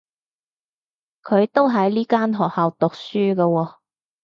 [1.21, 3.75] 佢都喺呢間學校讀書㗎喎